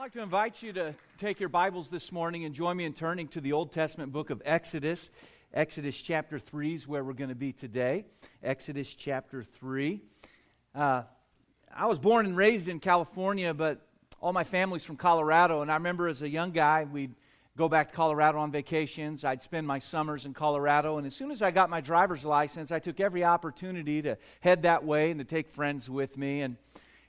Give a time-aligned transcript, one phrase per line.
[0.00, 2.94] I'd like to invite you to take your Bibles this morning and join me in
[2.94, 5.10] turning to the Old Testament book of Exodus.
[5.52, 8.06] Exodus chapter 3 is where we're going to be today.
[8.42, 10.00] Exodus chapter 3.
[10.74, 11.02] Uh,
[11.70, 13.86] I was born and raised in California, but
[14.22, 15.60] all my family's from Colorado.
[15.60, 17.14] And I remember as a young guy, we'd
[17.58, 19.22] go back to Colorado on vacations.
[19.22, 20.96] I'd spend my summers in Colorado.
[20.96, 24.62] And as soon as I got my driver's license, I took every opportunity to head
[24.62, 26.40] that way and to take friends with me.
[26.40, 26.56] And,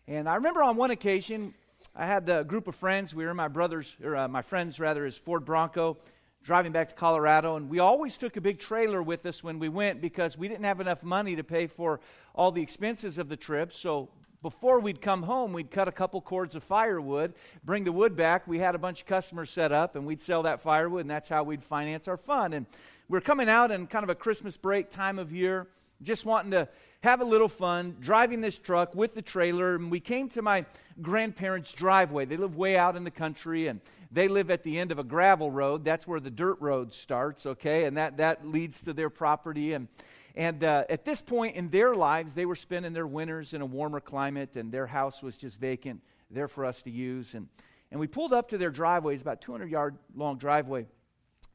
[0.09, 1.53] and I remember on one occasion,
[1.93, 3.13] I had a group of friends.
[3.13, 5.97] We were my brothers, or uh, my friends rather, is Ford Bronco,
[6.41, 7.57] driving back to Colorado.
[7.57, 10.63] And we always took a big trailer with us when we went because we didn't
[10.63, 11.99] have enough money to pay for
[12.33, 13.73] all the expenses of the trip.
[13.73, 14.07] So
[14.41, 17.33] before we'd come home, we'd cut a couple cords of firewood,
[17.66, 18.47] bring the wood back.
[18.47, 21.27] We had a bunch of customers set up, and we'd sell that firewood, and that's
[21.27, 22.53] how we'd finance our fun.
[22.53, 22.67] And
[23.09, 25.67] we're coming out in kind of a Christmas break time of year
[26.03, 26.67] just wanting to
[27.03, 29.75] have a little fun, driving this truck with the trailer.
[29.75, 30.65] And we came to my
[31.01, 32.25] grandparents' driveway.
[32.25, 35.03] They live way out in the country, and they live at the end of a
[35.03, 35.83] gravel road.
[35.83, 37.85] That's where the dirt road starts, okay?
[37.85, 39.73] And that, that leads to their property.
[39.73, 39.88] And,
[40.35, 43.65] and uh, at this point in their lives, they were spending their winters in a
[43.65, 47.33] warmer climate, and their house was just vacant, there for us to use.
[47.33, 47.47] And,
[47.89, 49.13] and we pulled up to their driveway.
[49.15, 50.86] It's about 200 yard long driveway,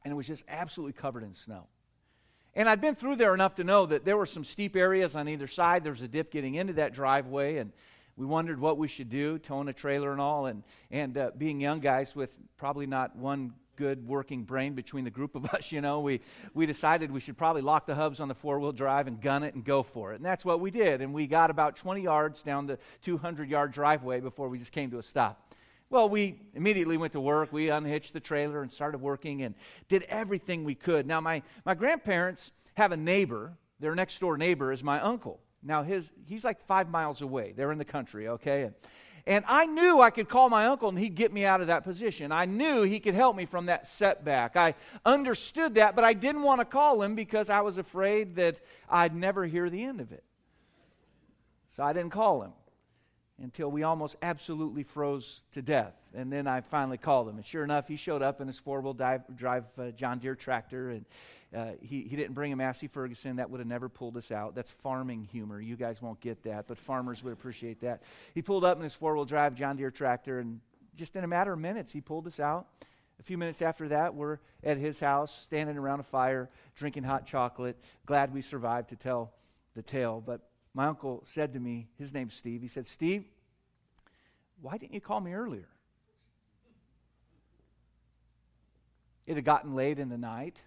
[0.03, 1.67] and it was just absolutely covered in snow.
[2.57, 5.29] And I'd been through there enough to know that there were some steep areas on
[5.29, 5.83] either side.
[5.83, 7.71] There was a dip getting into that driveway, and
[8.15, 10.47] we wondered what we should do, towing a trailer and all.
[10.47, 15.11] And, and uh, being young guys with probably not one good working brain between the
[15.11, 16.19] group of us, you know, we,
[16.55, 19.43] we decided we should probably lock the hubs on the four wheel drive and gun
[19.43, 20.15] it and go for it.
[20.15, 21.03] And that's what we did.
[21.03, 24.89] And we got about 20 yards down the 200 yard driveway before we just came
[24.89, 25.46] to a stop.
[25.89, 27.53] Well, we immediately went to work.
[27.53, 29.55] We unhitched the trailer and started working and
[29.87, 31.07] did everything we could.
[31.07, 33.53] Now, my, my grandparents have a neighbor.
[33.79, 35.39] Their next door neighbor is my uncle.
[35.63, 37.53] Now, his, he's like five miles away.
[37.55, 38.63] They're in the country, okay?
[38.63, 38.75] And,
[39.25, 41.83] and I knew I could call my uncle and he'd get me out of that
[41.83, 42.33] position.
[42.33, 44.57] I knew he could help me from that setback.
[44.57, 48.57] I understood that, but I didn't want to call him because I was afraid that
[48.89, 50.23] I'd never hear the end of it.
[51.75, 52.51] So I didn't call him
[53.41, 55.93] until we almost absolutely froze to death.
[56.15, 57.37] And then I finally called him.
[57.37, 60.89] And sure enough, he showed up in his four wheel drive, uh, John Deere tractor.
[60.89, 61.05] And
[61.55, 63.35] uh, he, he didn't bring a Massey Ferguson.
[63.35, 64.55] That would have never pulled us out.
[64.55, 65.61] That's farming humor.
[65.61, 68.01] You guys won't get that, but farmers would appreciate that.
[68.33, 70.39] He pulled up in his four wheel drive John Deere tractor.
[70.39, 70.59] And
[70.95, 72.67] just in a matter of minutes, he pulled us out.
[73.19, 77.25] A few minutes after that, we're at his house, standing around a fire, drinking hot
[77.25, 79.33] chocolate, glad we survived to tell
[79.75, 80.21] the tale.
[80.23, 80.41] But
[80.73, 83.25] my uncle said to me, his name's Steve, he said, Steve,
[84.61, 85.67] why didn't you call me earlier?
[89.25, 90.61] It had gotten late in the night.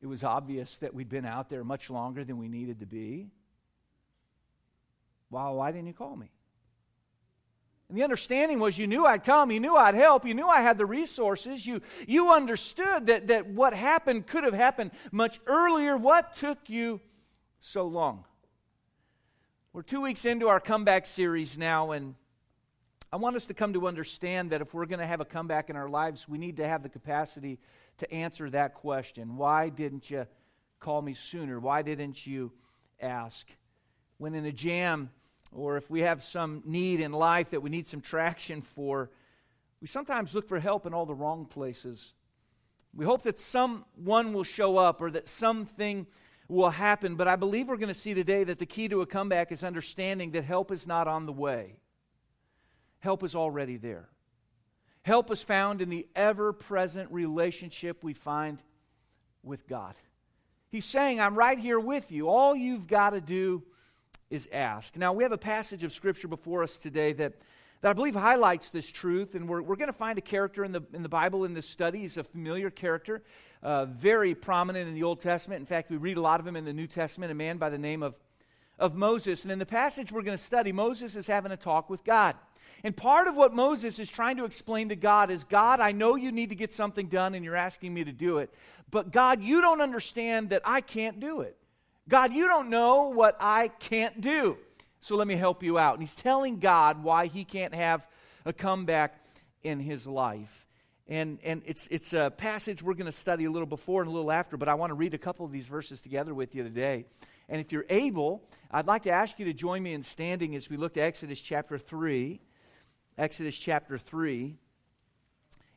[0.00, 3.28] It was obvious that we'd been out there much longer than we needed to be.
[5.30, 6.30] Well, why didn't you call me?
[7.88, 10.62] And the understanding was you knew I'd come, you knew I'd help, you knew I
[10.62, 15.98] had the resources, you, you understood that, that what happened could have happened much earlier.
[15.98, 17.02] What took you
[17.60, 18.24] so long?
[19.74, 22.14] We're two weeks into our comeback series now, and
[23.10, 25.70] I want us to come to understand that if we're going to have a comeback
[25.70, 27.58] in our lives, we need to have the capacity
[27.96, 29.38] to answer that question.
[29.38, 30.26] Why didn't you
[30.78, 31.58] call me sooner?
[31.58, 32.52] Why didn't you
[33.00, 33.48] ask?
[34.18, 35.08] When in a jam,
[35.52, 39.08] or if we have some need in life that we need some traction for,
[39.80, 42.12] we sometimes look for help in all the wrong places.
[42.94, 46.06] We hope that someone will show up or that something
[46.52, 47.16] will happen.
[47.16, 49.64] But I believe we're going to see today that the key to a comeback is
[49.64, 51.76] understanding that help is not on the way,
[53.00, 54.08] help is already there.
[55.02, 58.62] Help is found in the ever present relationship we find
[59.42, 59.96] with God.
[60.70, 62.28] He's saying, I'm right here with you.
[62.28, 63.64] All you've got to do
[64.30, 64.96] is ask.
[64.96, 67.34] Now, we have a passage of Scripture before us today that
[67.82, 69.34] that I believe highlights this truth.
[69.34, 71.68] And we're, we're going to find a character in the, in the Bible in this
[71.68, 72.00] study.
[72.00, 73.22] He's a familiar character,
[73.62, 75.60] uh, very prominent in the Old Testament.
[75.60, 77.68] In fact, we read a lot of him in the New Testament, a man by
[77.68, 78.14] the name of,
[78.78, 79.42] of Moses.
[79.42, 82.36] And in the passage we're going to study, Moses is having a talk with God.
[82.84, 86.14] And part of what Moses is trying to explain to God is God, I know
[86.14, 88.52] you need to get something done and you're asking me to do it.
[88.90, 91.56] But God, you don't understand that I can't do it.
[92.08, 94.56] God, you don't know what I can't do
[95.02, 95.94] so let me help you out.
[95.94, 98.06] And he's telling God why he can't have
[98.44, 99.20] a comeback
[99.64, 100.64] in his life.
[101.08, 104.14] And, and it's, it's a passage we're going to study a little before and a
[104.14, 106.62] little after, but I want to read a couple of these verses together with you
[106.62, 107.04] today.
[107.48, 110.70] And if you're able, I'd like to ask you to join me in standing as
[110.70, 112.40] we look to Exodus chapter 3.
[113.18, 114.56] Exodus chapter 3.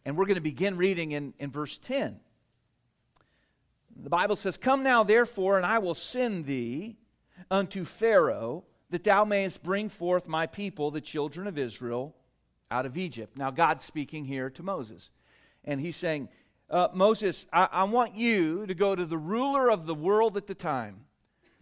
[0.05, 2.19] And we're going to begin reading in, in verse 10.
[4.03, 6.97] The Bible says, Come now, therefore, and I will send thee
[7.49, 12.15] unto Pharaoh that thou mayest bring forth my people, the children of Israel,
[12.71, 13.37] out of Egypt.
[13.37, 15.09] Now, God's speaking here to Moses.
[15.63, 16.29] And he's saying,
[16.69, 20.47] uh, Moses, I, I want you to go to the ruler of the world at
[20.47, 21.05] the time.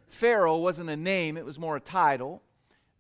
[0.07, 2.41] Pharaoh wasn't a name, it was more a title.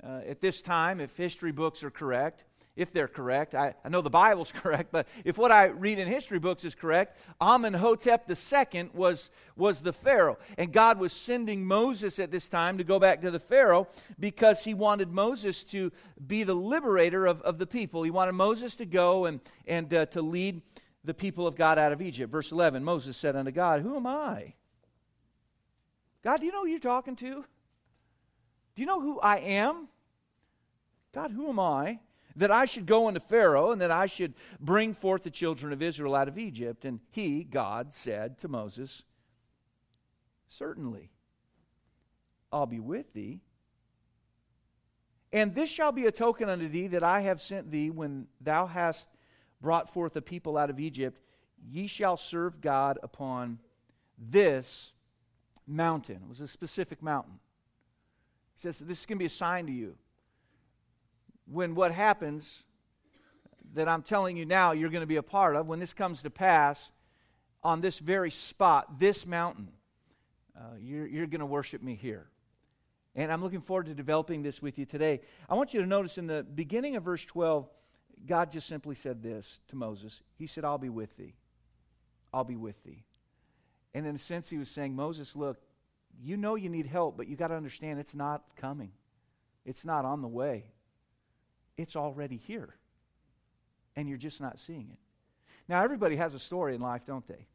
[0.03, 2.43] Uh, at this time, if history books are correct,
[2.75, 6.07] if they're correct, I, I know the Bible's correct, but if what I read in
[6.07, 10.39] history books is correct, Amenhotep II was, was the Pharaoh.
[10.57, 13.87] And God was sending Moses at this time to go back to the Pharaoh
[14.19, 15.91] because he wanted Moses to
[16.25, 18.03] be the liberator of, of the people.
[18.03, 20.61] He wanted Moses to go and, and uh, to lead
[21.03, 22.31] the people of God out of Egypt.
[22.31, 24.53] Verse 11 Moses said unto God, Who am I?
[26.23, 27.45] God, do you know who you're talking to?
[28.75, 29.89] Do you know who I am?
[31.13, 31.99] God, who am I?
[32.35, 35.81] That I should go unto Pharaoh and that I should bring forth the children of
[35.81, 36.83] Israel out of Egypt.
[36.85, 39.03] And he, God, said to Moses,
[40.47, 41.09] Certainly,
[42.51, 43.41] I'll be with thee.
[45.31, 48.67] And this shall be a token unto thee that I have sent thee when thou
[48.67, 49.07] hast
[49.61, 51.19] brought forth the people out of Egypt.
[51.67, 53.57] Ye shall serve God upon
[54.17, 54.93] this
[55.65, 56.17] mountain.
[56.17, 57.39] It was a specific mountain.
[58.55, 59.95] He says, This is going to be a sign to you.
[61.45, 62.63] When what happens
[63.73, 66.21] that I'm telling you now you're going to be a part of, when this comes
[66.23, 66.91] to pass
[67.63, 69.69] on this very spot, this mountain,
[70.55, 72.27] uh, you're, you're going to worship me here.
[73.15, 75.21] And I'm looking forward to developing this with you today.
[75.49, 77.67] I want you to notice in the beginning of verse 12,
[78.25, 81.35] God just simply said this to Moses He said, I'll be with thee.
[82.33, 83.03] I'll be with thee.
[83.93, 85.57] And in a sense, he was saying, Moses, look,
[86.19, 88.91] you know you need help, but you got to understand it's not coming.
[89.65, 90.65] It's not on the way.
[91.77, 92.75] It's already here.
[93.95, 94.97] And you're just not seeing it.
[95.67, 97.47] Now, everybody has a story in life, don't they?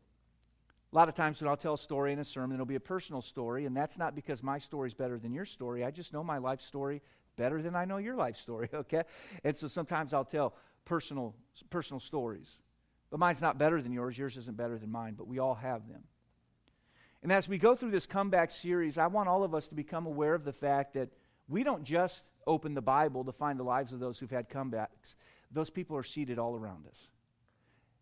[0.92, 2.80] A lot of times when I'll tell a story in a sermon, it'll be a
[2.80, 5.84] personal story, and that's not because my story is better than your story.
[5.84, 7.02] I just know my life story
[7.36, 9.02] better than I know your life story, okay?
[9.44, 10.54] And so sometimes I'll tell
[10.86, 11.34] personal,
[11.68, 12.58] personal stories.
[13.10, 15.88] But mine's not better than yours, yours isn't better than mine, but we all have
[15.88, 16.04] them.
[17.22, 20.06] And as we go through this comeback series, I want all of us to become
[20.06, 21.10] aware of the fact that
[21.48, 25.14] we don't just open the Bible to find the lives of those who've had comebacks.
[25.50, 27.08] Those people are seated all around us.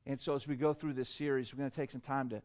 [0.07, 2.43] And so as we go through this series, we're going to take some time to,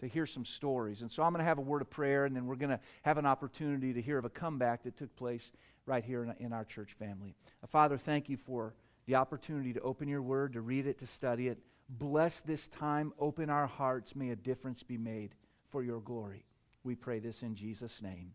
[0.00, 1.00] to hear some stories.
[1.00, 2.80] And so I'm going to have a word of prayer, and then we're going to
[3.02, 5.52] have an opportunity to hear of a comeback that took place
[5.86, 7.34] right here in, in our church family.
[7.62, 8.74] Uh, Father, thank you for
[9.06, 11.58] the opportunity to open your word, to read it, to study it.
[11.88, 13.14] Bless this time.
[13.18, 14.14] Open our hearts.
[14.14, 15.34] May a difference be made
[15.70, 16.44] for your glory.
[16.84, 18.34] We pray this in Jesus' name.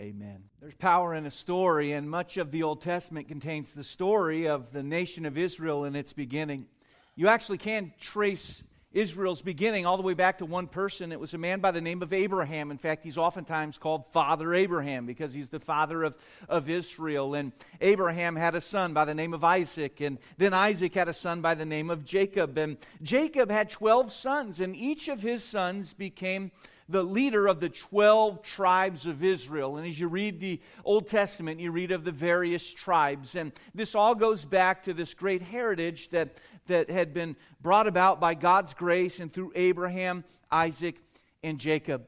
[0.00, 0.44] Amen.
[0.60, 4.72] There's power in a story, and much of the Old Testament contains the story of
[4.72, 6.66] the nation of Israel in its beginning.
[7.14, 11.12] You actually can trace Israel's beginning all the way back to one person.
[11.12, 12.70] It was a man by the name of Abraham.
[12.70, 16.14] In fact, he's oftentimes called Father Abraham because he's the father of,
[16.48, 17.34] of Israel.
[17.34, 20.00] And Abraham had a son by the name of Isaac.
[20.00, 22.58] And then Isaac had a son by the name of Jacob.
[22.58, 26.50] And Jacob had 12 sons, and each of his sons became
[26.92, 29.78] the leader of the 12 tribes of Israel.
[29.78, 33.34] And as you read the Old Testament, you read of the various tribes.
[33.34, 36.36] And this all goes back to this great heritage that,
[36.66, 41.00] that had been brought about by God's grace and through Abraham, Isaac,
[41.42, 42.04] and Jacob.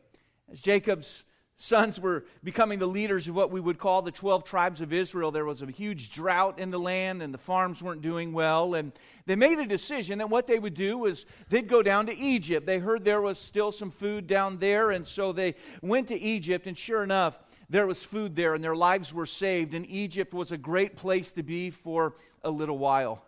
[0.52, 1.24] As Jacob's
[1.64, 5.30] sons were becoming the leaders of what we would call the 12 tribes of Israel.
[5.30, 8.74] There was a huge drought in the land, and the farms weren't doing well.
[8.74, 8.92] And
[9.26, 12.66] they made a decision that what they would do was they'd go down to Egypt.
[12.66, 16.66] They heard there was still some food down there, and so they went to Egypt.
[16.66, 17.38] And sure enough,
[17.70, 19.72] there was food there, and their lives were saved.
[19.72, 23.22] And Egypt was a great place to be for a little while.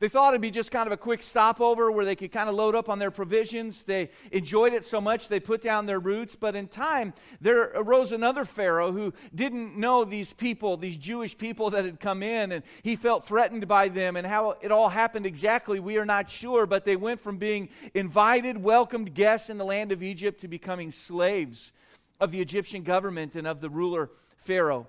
[0.00, 2.54] They thought it'd be just kind of a quick stopover where they could kind of
[2.54, 3.84] load up on their provisions.
[3.84, 6.34] They enjoyed it so much they put down their roots.
[6.36, 11.70] But in time, there arose another Pharaoh who didn't know these people, these Jewish people
[11.70, 14.16] that had come in, and he felt threatened by them.
[14.16, 16.66] And how it all happened exactly, we are not sure.
[16.66, 20.90] But they went from being invited, welcomed guests in the land of Egypt to becoming
[20.90, 21.72] slaves
[22.20, 24.88] of the Egyptian government and of the ruler Pharaoh.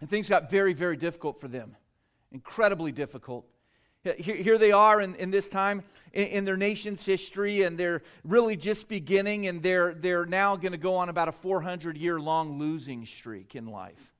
[0.00, 1.76] And things got very, very difficult for them.
[2.32, 3.46] Incredibly difficult.
[4.14, 5.82] Here, here they are in, in this time
[6.12, 10.72] in, in, their nation's history, and they're really just beginning, and they're, they're now going
[10.72, 14.12] to go on about a 400 year long losing streak in life.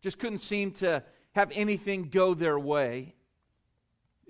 [0.00, 1.02] Just couldn't seem to
[1.32, 3.14] have anything go their way.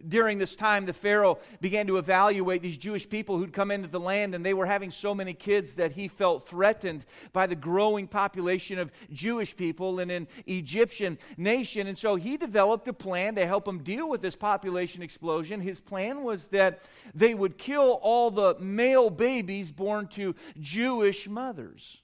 [0.06, 3.98] During this time, the Pharaoh began to evaluate these Jewish people who'd come into the
[3.98, 8.06] land, and they were having so many kids that he felt threatened by the growing
[8.06, 11.86] population of Jewish people in an Egyptian nation.
[11.88, 15.60] And so he developed a plan to help them deal with this population explosion.
[15.60, 16.82] His plan was that
[17.14, 22.02] they would kill all the male babies born to Jewish mothers.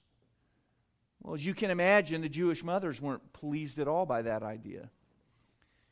[1.21, 4.89] Well, as you can imagine, the Jewish mothers weren't pleased at all by that idea.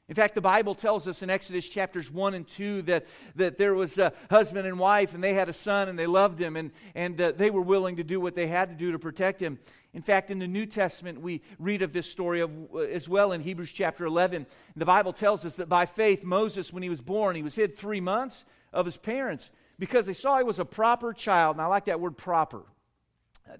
[0.09, 3.05] In fact, the Bible tells us in Exodus chapters 1 and 2 that,
[3.35, 6.39] that there was a husband and wife, and they had a son, and they loved
[6.39, 8.99] him, and, and uh, they were willing to do what they had to do to
[8.99, 9.59] protect him.
[9.93, 13.31] In fact, in the New Testament, we read of this story of, uh, as well
[13.31, 14.45] in Hebrews chapter 11.
[14.75, 17.77] The Bible tells us that by faith, Moses, when he was born, he was hid
[17.77, 18.43] three months
[18.73, 21.55] of his parents because they saw he was a proper child.
[21.55, 22.63] And I like that word proper.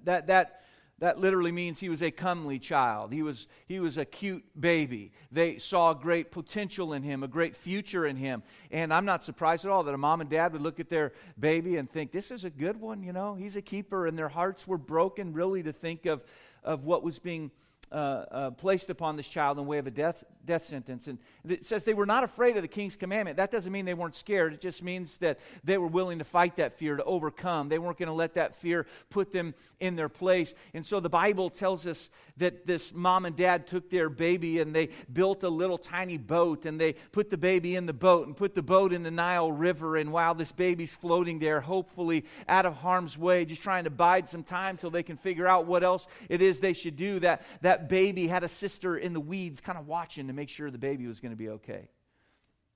[0.04, 0.62] That, that
[1.04, 3.12] that literally means he was a comely child.
[3.12, 5.12] He was, he was a cute baby.
[5.34, 8.42] They saw great potential in him, a great future in him.
[8.72, 11.12] And I'm not surprised at all that a mom and dad would look at their
[11.38, 14.08] baby and think, this is a good one, you know, he's a keeper.
[14.08, 16.24] And their hearts were broken, really, to think of,
[16.64, 17.52] of what was being
[17.92, 21.08] uh, uh, placed upon this child in way of a death, death sentence.
[21.08, 23.38] And it says they were not afraid of the king's commandment.
[23.38, 24.54] That doesn't mean they weren't scared.
[24.54, 27.70] It just means that they were willing to fight that fear, to overcome.
[27.70, 30.54] They weren't going to let that fear put them in their place.
[30.74, 34.76] And so the Bible tells us that this mom and dad took their baby and
[34.76, 38.36] they built a little tiny boat and they put the baby in the boat and
[38.36, 39.98] put the boat in the Nile River.
[39.98, 44.28] And while this baby's floating there, hopefully out of harm's way, just trying to bide
[44.28, 47.44] some time till they can figure out what else it is they should do, that,
[47.62, 50.78] that baby had a sister in the weeds kind of watching to make sure the
[50.78, 51.90] baby was going to be okay.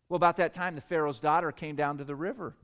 [0.10, 2.56] Well, about that time, the Pharaoh's daughter came down to the river.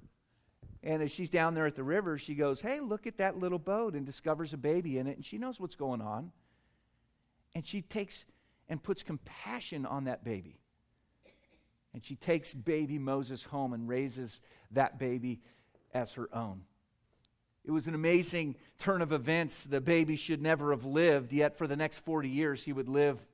[0.81, 3.59] And as she's down there at the river, she goes, Hey, look at that little
[3.59, 5.15] boat, and discovers a baby in it.
[5.15, 6.31] And she knows what's going on.
[7.55, 8.25] And she takes
[8.69, 10.59] and puts compassion on that baby.
[11.93, 15.41] And she takes baby Moses home and raises that baby
[15.93, 16.61] as her own.
[17.63, 19.65] It was an amazing turn of events.
[19.65, 23.25] The baby should never have lived, yet for the next 40 years, he would live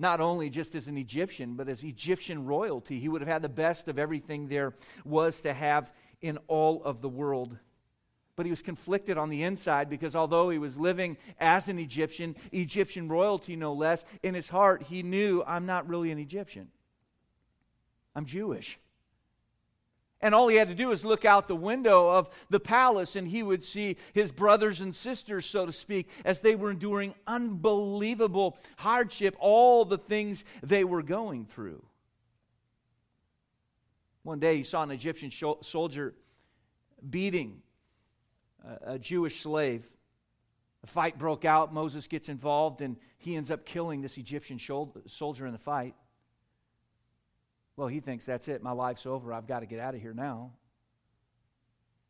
[0.00, 2.98] not only just as an Egyptian, but as Egyptian royalty.
[2.98, 4.72] He would have had the best of everything there
[5.04, 5.92] was to have
[6.22, 7.56] in all of the world.
[8.34, 12.34] But he was conflicted on the inside because although he was living as an Egyptian,
[12.50, 16.68] Egyptian royalty no less, in his heart he knew, I'm not really an Egyptian.
[18.16, 18.78] I'm Jewish.
[20.22, 23.26] And all he had to do was look out the window of the palace, and
[23.26, 28.58] he would see his brothers and sisters, so to speak, as they were enduring unbelievable
[28.76, 31.82] hardship, all the things they were going through.
[34.22, 35.30] One day he saw an Egyptian
[35.62, 36.14] soldier
[37.08, 37.62] beating
[38.82, 39.90] a Jewish slave.
[40.84, 41.72] A fight broke out.
[41.72, 44.58] Moses gets involved, and he ends up killing this Egyptian
[45.06, 45.94] soldier in the fight.
[47.80, 48.62] Well, he thinks that's it.
[48.62, 49.32] My life's over.
[49.32, 50.50] I've got to get out of here now.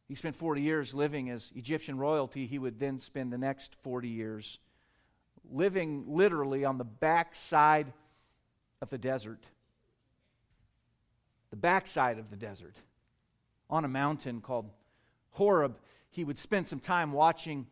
[0.09, 2.49] He spent 40 years living as Egyptian royalty.
[2.49, 4.59] He would then spend the next 40 years
[5.49, 7.93] living literally on the backside
[8.83, 9.45] of the desert.
[11.51, 12.75] The backside of the desert.
[13.71, 14.71] On a mountain called
[15.31, 15.77] Horeb.
[16.11, 17.69] He would spend some time watching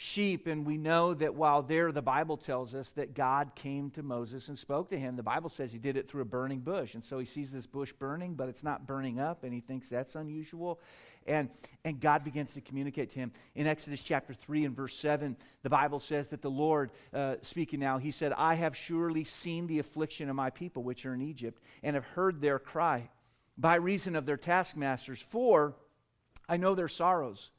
[0.00, 0.46] sheep.
[0.46, 4.48] And we know that while there, the Bible tells us that God came to Moses
[4.48, 5.14] and spoke to him.
[5.14, 6.94] The Bible says he did it through a burning bush.
[6.94, 9.90] And so he sees this bush burning, but it's not burning up, and he thinks
[9.90, 10.80] that's unusual.
[11.26, 11.50] And,
[11.84, 13.32] and God begins to communicate to him.
[13.54, 17.80] In Exodus chapter 3 and verse 7, the Bible says that the Lord, uh, speaking
[17.80, 21.20] now, he said, I have surely seen the affliction of my people which are in
[21.20, 23.10] Egypt, and have heard their cry
[23.58, 25.74] by reason of their taskmasters, for
[26.48, 27.50] I know their sorrows.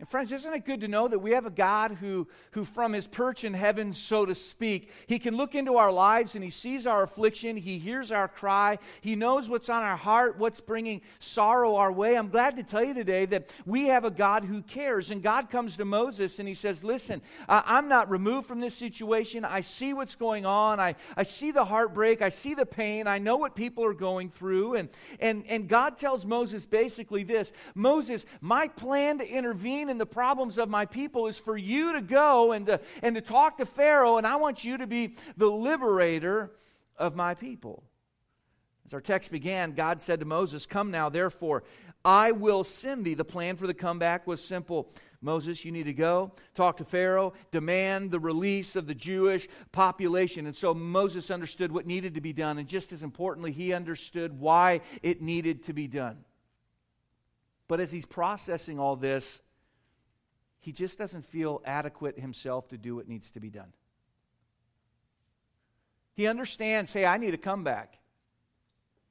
[0.00, 2.92] And friends, isn't it good to know that we have a God who, who from
[2.92, 6.50] his perch in heaven, so to speak, he can look into our lives and he
[6.50, 11.00] sees our affliction, he hears our cry, he knows what's on our heart, what's bringing
[11.18, 12.16] sorrow our way.
[12.16, 15.10] I'm glad to tell you today that we have a God who cares.
[15.10, 19.44] And God comes to Moses and he says, Listen, I'm not removed from this situation.
[19.44, 20.78] I see what's going on.
[20.78, 22.22] I, I see the heartbreak.
[22.22, 23.08] I see the pain.
[23.08, 24.76] I know what people are going through.
[24.76, 30.06] And, and, and God tells Moses basically this Moses, my plan to intervene in the
[30.06, 33.66] problems of my people is for you to go and to, and to talk to
[33.66, 36.52] Pharaoh, and I want you to be the liberator
[36.96, 37.84] of my people.
[38.88, 41.62] As our text began, God said to Moses, Come now, therefore,
[42.04, 43.12] I will send thee.
[43.12, 44.90] The plan for the comeback was simple.
[45.20, 50.46] Moses, you need to go, talk to Pharaoh, demand the release of the Jewish population.
[50.46, 54.38] And so Moses understood what needed to be done, and just as importantly, he understood
[54.38, 56.24] why it needed to be done.
[57.66, 59.42] But as he's processing all this,
[60.60, 63.72] he just doesn't feel adequate himself to do what needs to be done.
[66.14, 67.98] He understands, hey, I need a comeback.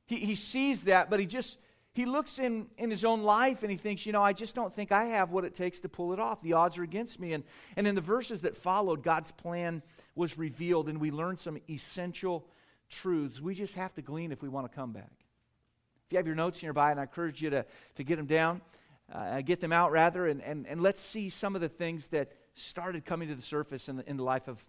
[0.06, 1.58] He, he sees that, but he just,
[1.94, 4.74] he looks in, in his own life and he thinks, you know, I just don't
[4.74, 6.42] think I have what it takes to pull it off.
[6.42, 7.34] The odds are against me.
[7.34, 7.44] And,
[7.78, 9.82] and in the verses that followed, God's plan
[10.16, 12.46] was revealed and we learned some essential
[12.90, 13.40] truths.
[13.40, 15.12] We just have to glean if we want to come back.
[16.08, 18.62] If you have your notes nearby, and I encourage you to, to get them down
[19.12, 22.32] uh, get them out rather, and, and, and let's see some of the things that
[22.54, 24.64] started coming to the surface in the, in the life of,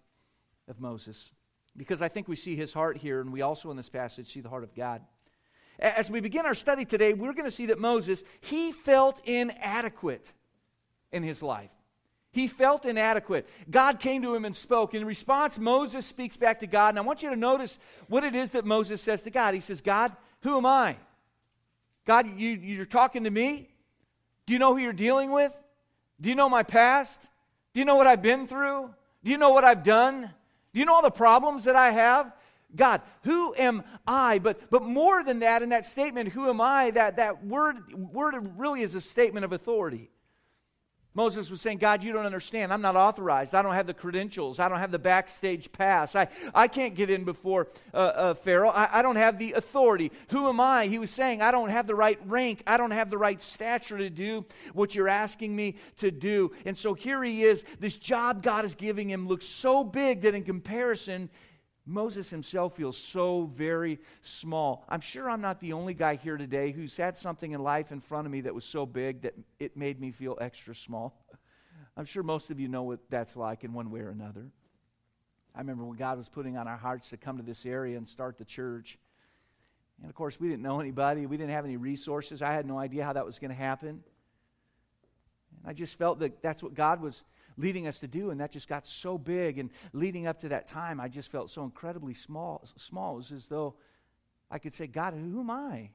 [0.67, 1.31] of Moses.
[1.75, 4.41] because I think we see his heart here, and we also in this passage see
[4.41, 5.01] the heart of God.
[5.79, 10.31] As we begin our study today, we're going to see that Moses, he felt inadequate
[11.11, 11.71] in his life.
[12.31, 13.47] He felt inadequate.
[13.69, 14.93] God came to him and spoke.
[14.93, 16.89] In response, Moses speaks back to God.
[16.89, 19.53] And I want you to notice what it is that Moses says to God.
[19.53, 20.97] He says, God, who am I?
[22.05, 23.69] God, you, you're talking to me?
[24.49, 25.55] Do you know who you're dealing with?
[26.19, 27.21] Do you know my past?
[27.71, 28.89] Do you know what I've been through?
[29.23, 30.21] Do you know what I've done?
[30.73, 32.33] Do you know all the problems that I have?
[32.75, 34.39] God, who am I?
[34.39, 38.57] But, but more than that, in that statement, who am I, that, that word, word
[38.57, 40.09] really is a statement of authority.
[41.15, 42.71] Moses was saying, God, you don't understand.
[42.71, 43.55] I'm not authorized.
[43.55, 44.59] I don't have the credentials.
[44.59, 46.15] I don't have the backstage pass.
[46.15, 48.69] I, I can't get in before uh, uh, Pharaoh.
[48.69, 50.11] I, I don't have the authority.
[50.29, 50.85] Who am I?
[50.85, 52.61] He was saying, I don't have the right rank.
[52.67, 56.51] I don't have the right stature to do what you're asking me to do.
[56.63, 57.63] And so here he is.
[57.79, 61.29] This job God is giving him looks so big that in comparison,
[61.89, 64.85] Moses himself feels so very small.
[64.87, 67.99] I'm sure I'm not the only guy here today who's had something in life in
[67.99, 71.19] front of me that was so big that it made me feel extra small.
[71.97, 74.51] I'm sure most of you know what that's like in one way or another.
[75.55, 78.07] I remember when God was putting on our hearts to come to this area and
[78.07, 78.99] start the church.
[79.99, 82.43] And of course, we didn't know anybody, we didn't have any resources.
[82.43, 83.89] I had no idea how that was going to happen.
[83.89, 87.23] And I just felt that that's what God was
[87.59, 89.59] leading us to do, and that just got so big.
[89.59, 92.67] And leading up to that time, I just felt so incredibly small.
[92.77, 93.13] Small.
[93.13, 93.75] It was as though
[94.49, 95.91] I could say, God, who am I?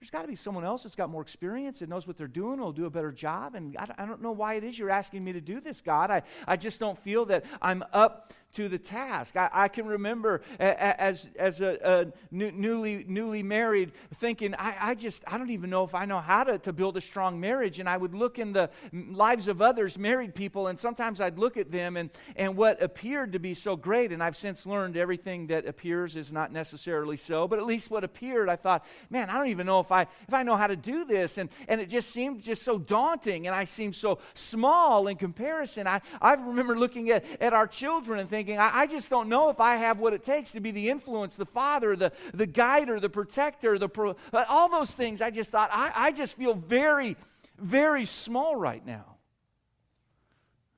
[0.00, 2.60] There's got to be someone else that's got more experience and knows what they're doing,
[2.60, 3.56] will do a better job.
[3.56, 6.12] And I, I don't know why it is you're asking me to do this, God.
[6.12, 9.36] I, I just don't feel that I'm up to the task.
[9.36, 14.94] I, I can remember as, as a, a new, newly, newly married thinking, I, I
[14.94, 17.78] just, I don't even know if I know how to, to build a strong marriage.
[17.78, 21.56] And I would look in the lives of others, married people, and sometimes I'd look
[21.56, 24.12] at them and, and what appeared to be so great.
[24.12, 28.02] And I've since learned everything that appears is not necessarily so, but at least what
[28.02, 30.76] appeared, I thought, man, I don't even know if I, if I know how to
[30.76, 31.36] do this.
[31.36, 33.46] And, and it just seemed just so daunting.
[33.46, 35.86] And I seemed so small in comparison.
[35.86, 39.28] I, I remember looking at, at our children and thinking, thinking, I, I, just don't
[39.28, 42.46] know if I have what it takes to be the influence, the father, the, the
[42.46, 45.20] guider, the protector, the pro, uh, all those things.
[45.20, 47.16] I just thought, I, I just feel very,
[47.58, 49.16] very small right now.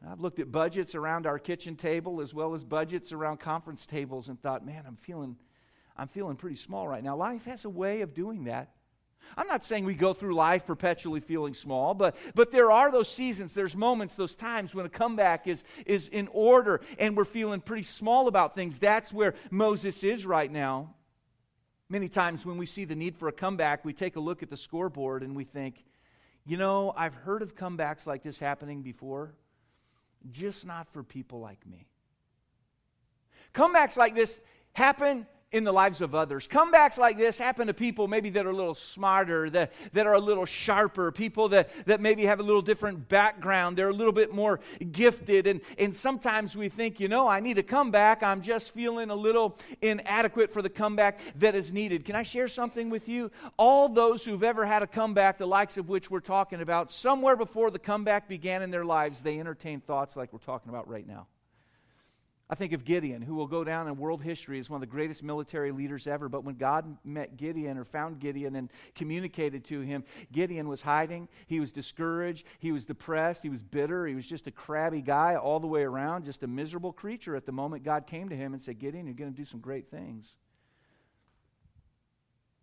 [0.09, 4.29] I've looked at budgets around our kitchen table as well as budgets around conference tables
[4.29, 5.37] and thought, man, I'm feeling,
[5.99, 7.15] I'm feeling pretty small right now.
[7.15, 8.71] Life has a way of doing that.
[9.37, 13.09] I'm not saying we go through life perpetually feeling small, but, but there are those
[13.09, 17.61] seasons, there's moments, those times when a comeback is, is in order and we're feeling
[17.61, 18.79] pretty small about things.
[18.79, 20.95] That's where Moses is right now.
[21.89, 24.51] Many times when we see the need for a comeback, we take a look at
[24.51, 25.85] the scoreboard and we think,
[26.47, 29.35] you know, I've heard of comebacks like this happening before,
[30.31, 31.87] just not for people like me.
[33.55, 34.41] Comebacks like this
[34.73, 36.47] happen in the lives of others.
[36.47, 40.15] Comebacks like this happen to people maybe that are a little smarter, that, that are
[40.15, 43.77] a little sharper, people that, that maybe have a little different background.
[43.77, 44.61] They're a little bit more
[44.93, 45.49] gifted.
[45.49, 48.23] And, and sometimes we think, you know, I need a comeback.
[48.23, 52.05] I'm just feeling a little inadequate for the comeback that is needed.
[52.05, 53.33] Can I share something with you?
[53.57, 57.37] All those who've ever had a comeback, the likes of which we're talking about, somewhere
[57.37, 61.07] before the comeback began in their lives, they entertained thoughts like we're talking about right
[61.07, 61.27] now.
[62.53, 64.93] I think of Gideon, who will go down in world history as one of the
[64.93, 66.29] greatest military leaders ever.
[66.29, 71.29] But when God met Gideon or found Gideon and communicated to him, Gideon was hiding.
[71.47, 72.45] He was discouraged.
[72.59, 73.45] He was depressed.
[73.45, 74.05] He was bitter.
[74.05, 77.47] He was just a crabby guy all the way around, just a miserable creature at
[77.47, 79.89] the moment God came to him and said, Gideon, you're going to do some great
[79.89, 80.35] things.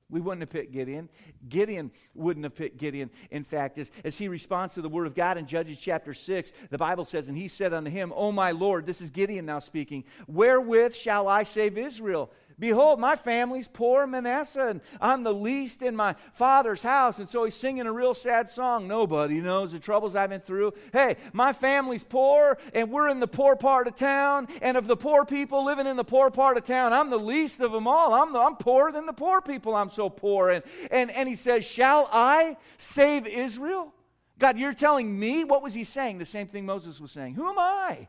[0.10, 1.10] We wouldn't have picked Gideon.
[1.50, 3.10] Gideon wouldn't have picked Gideon.
[3.30, 6.52] In fact, as, as he responds to the word of God in Judges chapter 6,
[6.70, 9.60] the Bible says, And he said unto him, O my Lord, this is Gideon now
[9.60, 12.32] speaking, wherewith shall I save Israel?
[12.60, 17.20] Behold, my family's poor Manasseh, and I'm the least in my father's house.
[17.20, 18.88] And so he's singing a real sad song.
[18.88, 20.74] Nobody knows the troubles I've been through.
[20.92, 24.48] Hey, my family's poor, and we're in the poor part of town.
[24.64, 27.60] And of the poor people living in the poor part of town, I'm the least
[27.60, 28.16] of them all.
[28.16, 29.76] I'm, the, I'm poorer than the poor people.
[29.76, 30.50] I'm so poor.
[30.50, 33.94] And, and, and he says, Shall I save Israel?
[34.40, 35.44] God, you're telling me?
[35.44, 36.18] What was he saying?
[36.18, 37.36] The same thing Moses was saying.
[37.36, 38.08] Who am I?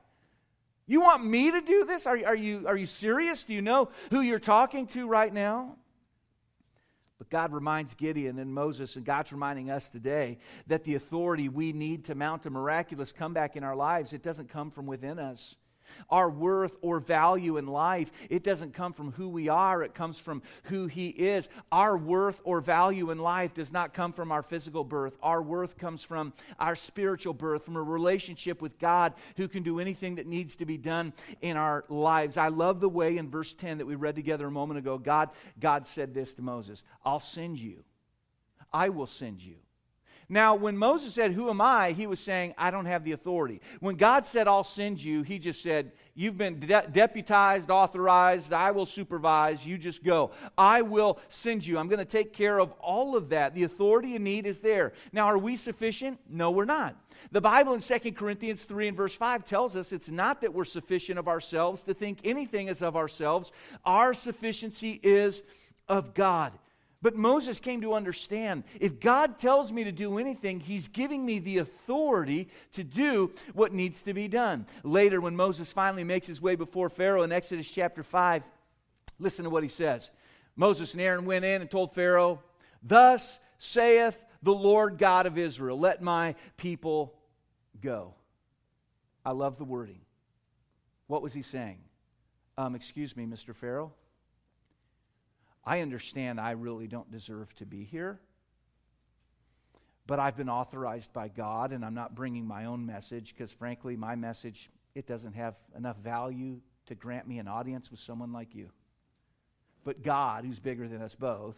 [0.88, 2.06] You want me to do this?
[2.06, 3.44] Are, are, you, are you serious?
[3.44, 5.76] Do you know who you're talking to right now?
[7.18, 11.72] But God reminds Gideon and Moses, and God's reminding us today that the authority we
[11.72, 15.56] need to mount a miraculous comeback in our lives, it doesn't come from within us.
[16.10, 20.18] Our worth or value in life, it doesn't come from who we are, it comes
[20.18, 21.48] from who He is.
[21.70, 25.16] Our worth or value in life does not come from our physical birth.
[25.22, 29.80] Our worth comes from our spiritual birth, from a relationship with God who can do
[29.80, 32.36] anything that needs to be done in our lives.
[32.36, 35.30] I love the way in verse 10 that we read together a moment ago, God,
[35.58, 37.84] God said this to Moses I'll send you.
[38.72, 39.56] I will send you.
[40.30, 41.92] Now, when Moses said, Who am I?
[41.92, 43.62] he was saying, I don't have the authority.
[43.80, 48.72] When God said, I'll send you, he just said, You've been de- deputized, authorized, I
[48.72, 50.32] will supervise, you just go.
[50.58, 51.78] I will send you.
[51.78, 53.54] I'm going to take care of all of that.
[53.54, 54.92] The authority you need is there.
[55.12, 56.18] Now, are we sufficient?
[56.28, 56.94] No, we're not.
[57.32, 60.64] The Bible in 2 Corinthians 3 and verse 5 tells us it's not that we're
[60.64, 63.50] sufficient of ourselves to think anything is of ourselves,
[63.84, 65.42] our sufficiency is
[65.88, 66.52] of God.
[67.00, 71.38] But Moses came to understand if God tells me to do anything, he's giving me
[71.38, 74.66] the authority to do what needs to be done.
[74.82, 78.42] Later, when Moses finally makes his way before Pharaoh in Exodus chapter 5,
[79.20, 80.10] listen to what he says.
[80.56, 82.42] Moses and Aaron went in and told Pharaoh,
[82.82, 87.14] Thus saith the Lord God of Israel, let my people
[87.80, 88.14] go.
[89.24, 90.00] I love the wording.
[91.06, 91.78] What was he saying?
[92.56, 93.54] Um, excuse me, Mr.
[93.54, 93.92] Pharaoh.
[95.68, 98.18] I understand I really don't deserve to be here,
[100.06, 103.94] but I've been authorized by God, and I'm not bringing my own message because, frankly,
[103.94, 108.54] my message it doesn't have enough value to grant me an audience with someone like
[108.54, 108.70] you.
[109.84, 111.56] But God, who's bigger than us both,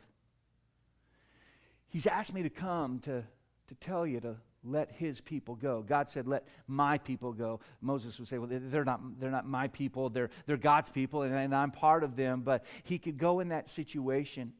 [1.89, 3.23] He's asked me to come to,
[3.69, 5.83] to tell you to let his people go.
[5.83, 7.61] God said, let my people go.
[7.81, 11.35] Moses would say, well, they're not, they're not my people, they're, they're God's people, and,
[11.35, 12.43] and I'm part of them.
[12.43, 14.53] But he could go in that situation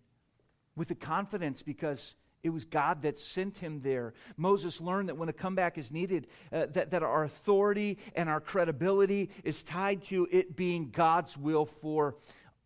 [0.77, 4.15] with the confidence because it was God that sent him there.
[4.37, 8.41] Moses learned that when a comeback is needed, uh, that, that our authority and our
[8.41, 12.17] credibility is tied to it being God's will for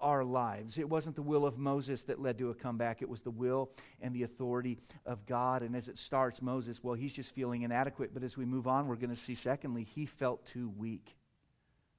[0.05, 0.77] our lives.
[0.77, 3.71] It wasn't the will of Moses that led to a comeback, it was the will
[4.03, 5.62] and the authority of God.
[5.62, 8.12] And as it starts, Moses, well, he's just feeling inadequate.
[8.12, 11.17] But as we move on, we're going to see, secondly, he felt too weak.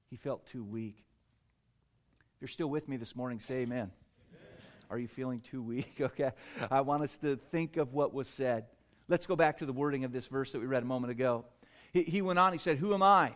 [0.08, 1.04] He felt too weak.
[2.36, 3.78] If you're still with me this morning, say amen.
[3.78, 3.90] amen.
[4.88, 5.94] Are you feeling too weak?
[6.00, 6.30] Okay.
[6.70, 8.66] I want us to think of what was said.
[9.08, 11.44] Let's go back to the wording of this verse that we read a moment ago.
[11.92, 13.34] He, he went on, he said, Who am I?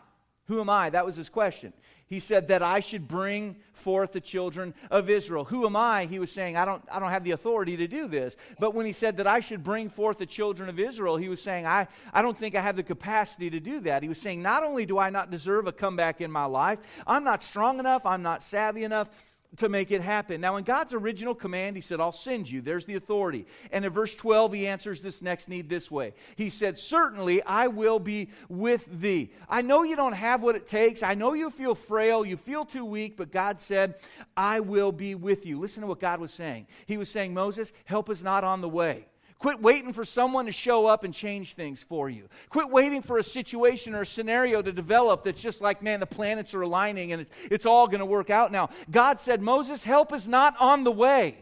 [0.51, 0.91] Who am I?
[0.91, 1.73] That was his question.
[2.09, 5.45] He said that I should bring forth the children of Israel.
[5.45, 6.07] Who am I?
[6.07, 8.35] He was saying, I don't, I don't have the authority to do this.
[8.59, 11.41] But when he said that I should bring forth the children of Israel, he was
[11.41, 14.03] saying, I, I don't think I have the capacity to do that.
[14.03, 17.23] He was saying, Not only do I not deserve a comeback in my life, I'm
[17.23, 19.09] not strong enough, I'm not savvy enough,
[19.57, 20.41] to make it happen.
[20.41, 22.61] Now, in God's original command, He said, I'll send you.
[22.61, 23.47] There's the authority.
[23.73, 27.67] And in verse 12, He answers this next need this way He said, Certainly I
[27.67, 29.33] will be with thee.
[29.49, 31.03] I know you don't have what it takes.
[31.03, 32.25] I know you feel frail.
[32.25, 33.17] You feel too weak.
[33.17, 33.95] But God said,
[34.37, 35.59] I will be with you.
[35.59, 36.67] Listen to what God was saying.
[36.87, 39.07] He was saying, Moses, help is not on the way.
[39.41, 42.29] Quit waiting for someone to show up and change things for you.
[42.51, 46.07] Quit waiting for a situation or a scenario to develop that's just like, man, the
[46.07, 48.69] planets are aligning and it's, it's all going to work out now.
[48.91, 51.39] God said, Moses, help is not on the way,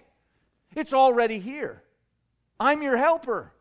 [0.76, 1.82] it's already here.
[2.60, 3.52] I'm your helper.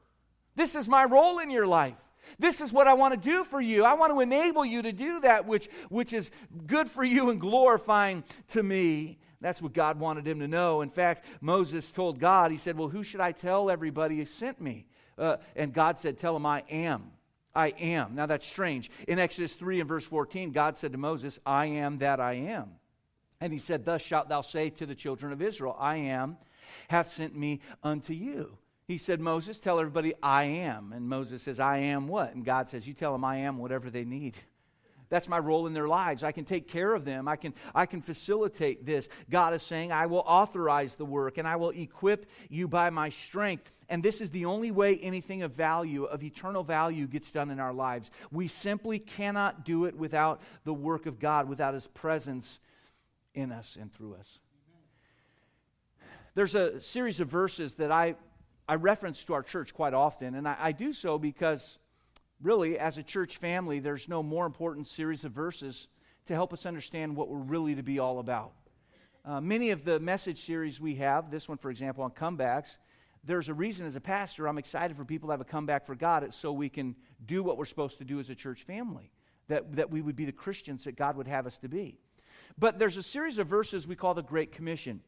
[0.56, 1.96] This is my role in your life.
[2.38, 3.86] This is what I want to do for you.
[3.86, 6.30] I want to enable you to do that which, which is
[6.68, 9.18] good for you and glorifying to me.
[9.40, 10.82] That's what God wanted him to know.
[10.82, 14.60] In fact, Moses told God, he said, Well, who should I tell everybody who sent
[14.60, 14.86] me?
[15.18, 17.12] Uh, and God said, Tell him I am.
[17.56, 18.16] I am.
[18.16, 18.92] Now that's strange.
[19.08, 22.72] In Exodus 3 and verse 14, God said to Moses, I am that I am.
[23.40, 26.38] And he said, Thus shalt thou say to the children of Israel, I am,
[26.88, 28.58] hath sent me unto you.
[28.88, 30.94] He said, Moses, tell everybody, I am.
[30.94, 32.34] And Moses says, I am what?
[32.34, 34.38] And God says, You tell them I am whatever they need.
[35.10, 36.24] That's my role in their lives.
[36.24, 37.28] I can take care of them.
[37.28, 39.08] I can, I can facilitate this.
[39.30, 43.10] God is saying, I will authorize the work and I will equip you by my
[43.10, 43.72] strength.
[43.90, 47.60] And this is the only way anything of value, of eternal value, gets done in
[47.60, 48.12] our lives.
[48.32, 52.60] We simply cannot do it without the work of God, without His presence
[53.34, 54.40] in us and through us.
[56.36, 58.16] There's a series of verses that I,
[58.68, 61.80] I reference to our church quite often, and I, I do so because
[62.42, 65.88] really, as a church family, there's no more important series of verses
[66.26, 68.52] to help us understand what we're really to be all about.
[69.26, 72.78] Uh, many of the message series we have, this one, for example, on comebacks,
[73.24, 75.96] there's a reason as a pastor I'm excited for people to have a comeback for
[75.96, 76.24] God.
[76.24, 76.96] It's so we can
[77.26, 79.12] do what we're supposed to do as a church family,
[79.50, 82.00] that, that we would be the Christians that God would have us to be.
[82.58, 85.02] But there's a series of verses we call the Great Commission.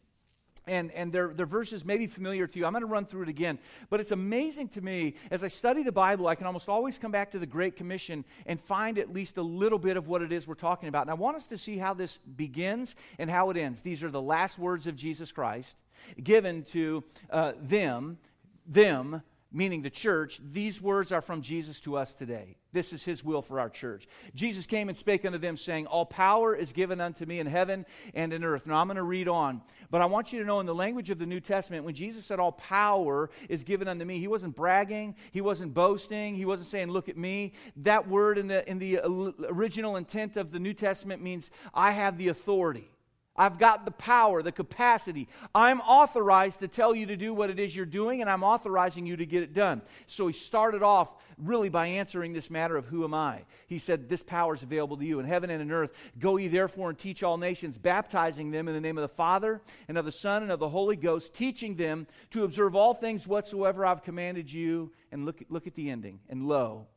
[0.69, 2.65] And, and their, their verses may be familiar to you.
[2.65, 3.59] I'm going to run through it again.
[3.89, 7.11] But it's amazing to me, as I study the Bible, I can almost always come
[7.11, 10.31] back to the Great Commission and find at least a little bit of what it
[10.31, 11.01] is we're talking about.
[11.01, 13.81] And I want us to see how this begins and how it ends.
[13.81, 15.75] These are the last words of Jesus Christ
[16.21, 18.19] given to uh, them,
[18.65, 22.55] them meaning the church, these words are from Jesus to us today.
[22.71, 24.07] This is his will for our church.
[24.35, 27.85] Jesus came and spake unto them, saying, All power is given unto me in heaven
[28.13, 28.67] and in earth.
[28.67, 31.09] Now I'm going to read on, but I want you to know in the language
[31.09, 34.55] of the New Testament, when Jesus said, All power is given unto me, he wasn't
[34.55, 37.53] bragging, he wasn't boasting, he wasn't saying, Look at me.
[37.77, 42.19] That word in the, in the original intent of the New Testament means, I have
[42.19, 42.91] the authority.
[43.39, 45.29] I've got the power, the capacity.
[45.55, 49.05] I'm authorized to tell you to do what it is you're doing, and I'm authorizing
[49.05, 49.81] you to get it done.
[50.07, 53.43] So he started off really by answering this matter of who am I?
[53.65, 55.93] He said, This power is available to you in heaven and in earth.
[56.19, 59.61] Go ye therefore and teach all nations, baptizing them in the name of the Father
[59.87, 63.25] and of the Son and of the Holy Ghost, teaching them to observe all things
[63.25, 64.91] whatsoever I've commanded you.
[65.13, 66.19] And look, look at the ending.
[66.27, 66.87] And lo,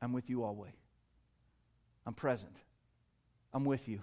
[0.00, 0.72] I'm with you always.
[2.06, 2.56] I'm present.
[3.52, 4.02] I'm with you.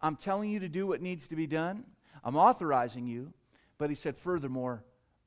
[0.00, 1.84] I'm telling you to do what needs to be done.
[2.24, 3.32] I'm authorizing you.
[3.78, 4.82] But he said, furthermore,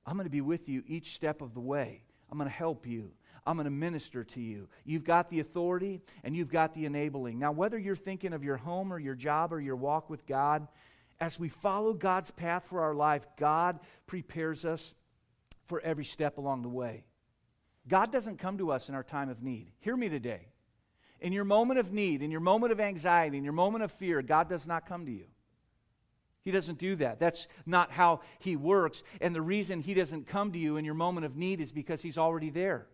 [0.06, 2.04] I'm going to be with you each step of the way.
[2.30, 3.12] I'm going to help you.
[3.46, 4.68] I'm going to minister to you.
[4.86, 7.40] You've got the authority and you've got the enabling.
[7.40, 10.68] Now, whether you're thinking of your home or your job or your walk with God,
[11.20, 14.94] as we follow God's path for our life, God prepares us
[15.66, 17.06] for every step along the way.
[17.88, 19.72] God doesn't come to us in our time of need.
[19.80, 20.51] Hear me today.
[21.22, 24.22] In your moment of need, in your moment of anxiety, in your moment of fear,
[24.22, 25.26] God does not come to you.
[26.44, 27.20] He doesn't do that.
[27.20, 29.04] That's not how He works.
[29.22, 32.02] And the reason He doesn't come to you in your moment of need is because
[32.02, 32.88] He's already there.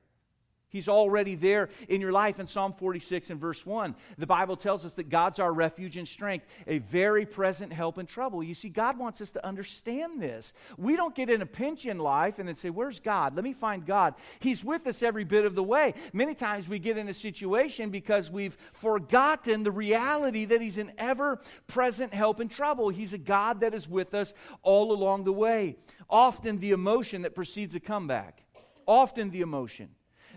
[0.70, 2.40] He's already there in your life.
[2.40, 6.08] In Psalm 46 and verse 1, the Bible tells us that God's our refuge and
[6.08, 8.44] strength, a very present help in trouble.
[8.44, 10.52] You see, God wants us to understand this.
[10.78, 13.36] We don't get in a pinch in life and then say, Where's God?
[13.36, 14.16] Let me find God.
[14.40, 15.94] He's with us every bit of the way.
[16.12, 20.92] Many times we get in a situation because we've forgotten the reality that He's an
[20.98, 22.90] ever present help in trouble.
[22.90, 25.78] He's a God that is with us all along the way.
[26.10, 28.44] Often the emotion that precedes a comeback,
[28.86, 29.90] often the emotion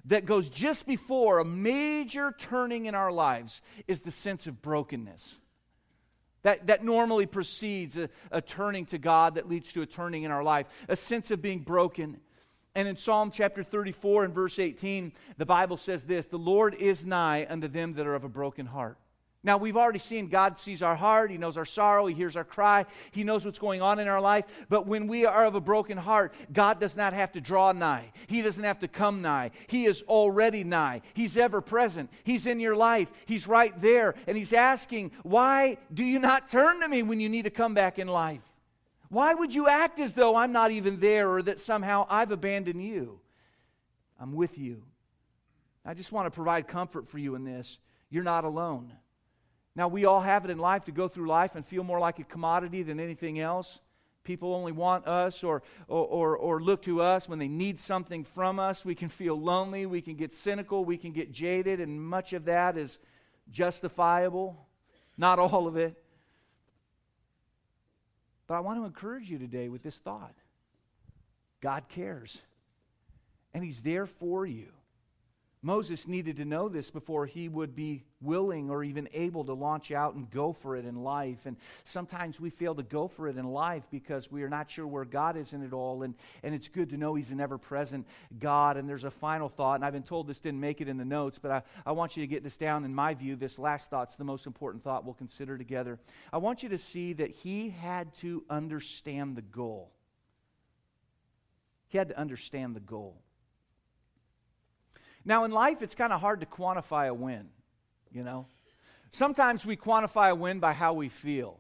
[0.06, 5.38] that goes just before a major turning in our lives is the sense of brokenness.
[6.42, 10.30] That, that normally precedes a, a turning to God that leads to a turning in
[10.30, 12.18] our life, a sense of being broken.
[12.74, 17.04] And in Psalm chapter 34 and verse 18, the Bible says this The Lord is
[17.04, 18.96] nigh unto them that are of a broken heart.
[19.42, 21.30] Now, we've already seen God sees our heart.
[21.30, 22.04] He knows our sorrow.
[22.04, 22.84] He hears our cry.
[23.10, 24.44] He knows what's going on in our life.
[24.68, 28.12] But when we are of a broken heart, God does not have to draw nigh.
[28.26, 29.52] He doesn't have to come nigh.
[29.66, 31.00] He is already nigh.
[31.14, 32.10] He's ever present.
[32.22, 33.10] He's in your life.
[33.24, 34.14] He's right there.
[34.26, 37.72] And He's asking, Why do you not turn to me when you need to come
[37.72, 38.42] back in life?
[39.08, 42.84] Why would you act as though I'm not even there or that somehow I've abandoned
[42.84, 43.20] you?
[44.20, 44.82] I'm with you.
[45.82, 47.78] I just want to provide comfort for you in this.
[48.10, 48.92] You're not alone.
[49.76, 52.18] Now, we all have it in life to go through life and feel more like
[52.18, 53.78] a commodity than anything else.
[54.24, 58.24] People only want us or, or, or, or, look to us when they need something
[58.24, 58.84] from us.
[58.84, 59.86] We can feel lonely.
[59.86, 60.84] We can get cynical.
[60.84, 62.98] We can get jaded, and much of that is
[63.50, 64.68] justifiable.
[65.16, 66.02] Not all of it.
[68.46, 70.34] But I want to encourage you today with this thought
[71.60, 72.38] God cares,
[73.54, 74.72] and He's there for you.
[75.62, 79.92] Moses needed to know this before he would be willing or even able to launch
[79.92, 81.40] out and go for it in life.
[81.44, 84.86] And sometimes we fail to go for it in life because we are not sure
[84.86, 86.02] where God is in it all.
[86.02, 88.06] And, and it's good to know He's an ever present
[88.38, 88.78] God.
[88.78, 91.04] And there's a final thought, and I've been told this didn't make it in the
[91.04, 92.86] notes, but I, I want you to get this down.
[92.86, 95.98] In my view, this last thought's the most important thought we'll consider together.
[96.32, 99.92] I want you to see that he had to understand the goal.
[101.88, 103.20] He had to understand the goal.
[105.24, 107.48] Now, in life, it's kind of hard to quantify a win,
[108.10, 108.46] you know?
[109.10, 111.58] Sometimes we quantify a win by how we feel.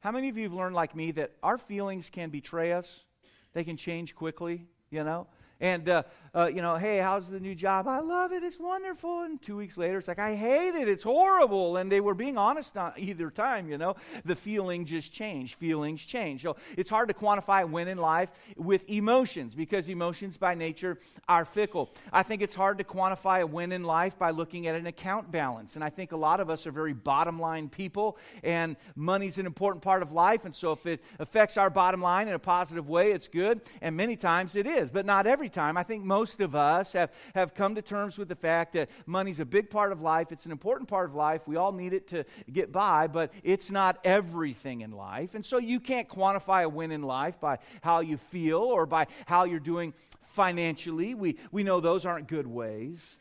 [0.00, 3.04] How many of you have learned, like me, that our feelings can betray us?
[3.52, 5.26] They can change quickly, you know?
[5.60, 7.88] And, uh, uh, you know, hey, how's the new job?
[7.88, 8.42] I love it.
[8.42, 9.22] It's wonderful.
[9.22, 10.88] And two weeks later, it's like, I hate it.
[10.88, 11.76] It's horrible.
[11.76, 13.96] And they were being honest on either time, you know.
[14.24, 15.54] The feeling just changed.
[15.56, 16.42] Feelings change.
[16.42, 21.44] So it's hard to quantify when in life with emotions because emotions by nature are
[21.44, 21.90] fickle.
[22.12, 25.30] I think it's hard to quantify a win in life by looking at an account
[25.30, 25.76] balance.
[25.76, 29.46] And I think a lot of us are very bottom line people, and money's an
[29.46, 30.44] important part of life.
[30.44, 33.60] And so if it affects our bottom line in a positive way, it's good.
[33.80, 35.76] And many times it is, but not every time.
[35.76, 39.40] I think most of us have, have come to terms with the fact that money's
[39.40, 40.32] a big part of life.
[40.32, 41.46] It's an important part of life.
[41.46, 45.34] We all need it to get by, but it's not everything in life.
[45.34, 49.06] And so you can't quantify a win in life by how you feel or by
[49.26, 51.14] how you're doing financially.
[51.14, 53.16] We, we know those aren't good ways.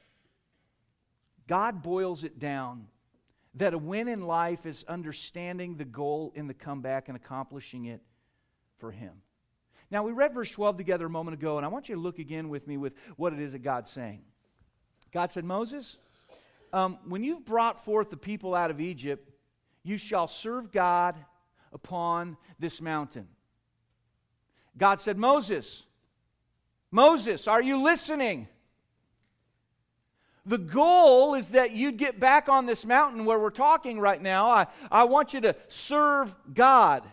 [1.48, 2.88] God boils it down
[3.56, 8.02] that a win in life is understanding the goal in the comeback and accomplishing it
[8.78, 9.14] for Him.
[9.90, 12.20] Now, we read verse 12 together a moment ago, and I want you to look
[12.20, 14.22] again with me with what it is that God's saying.
[15.14, 15.98] God said, Moses,
[16.74, 19.30] um, when you've brought forth the people out of Egypt,
[19.84, 21.16] you shall serve God
[21.72, 23.28] upon this mountain.
[24.78, 25.84] God said, Moses,
[26.92, 28.48] Moses, are you listening?
[30.46, 34.50] The goal is that you'd get back on this mountain where we're talking right now.
[34.50, 37.04] I, I want you to serve God.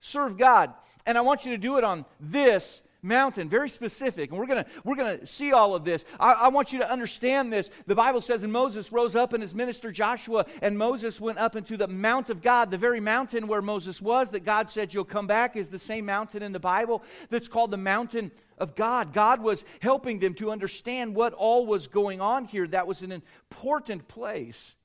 [0.00, 0.72] Serve God.
[1.06, 4.30] And I want you to do it on this mountain, very specific.
[4.30, 6.04] And we're going to we're gonna see all of this.
[6.18, 7.68] I, I, want you to understand this.
[7.86, 11.56] The Bible says, and Moses rose up and his minister Joshua, and Moses went up
[11.56, 12.70] into the mount of God.
[12.70, 16.06] The very mountain where Moses was, that God said, You'll come back, is the same
[16.06, 19.12] mountain in the Bible that's called the mountain of God.
[19.12, 22.66] God was helping them to understand what all was going on here.
[22.68, 24.76] That was an important place.